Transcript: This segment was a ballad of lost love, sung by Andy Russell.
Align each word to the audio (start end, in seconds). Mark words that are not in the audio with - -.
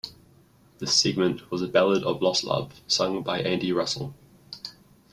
This 0.79 0.99
segment 0.99 1.51
was 1.51 1.61
a 1.61 1.67
ballad 1.67 2.01
of 2.01 2.23
lost 2.23 2.43
love, 2.43 2.81
sung 2.87 3.21
by 3.21 3.41
Andy 3.43 3.71
Russell. 3.71 4.15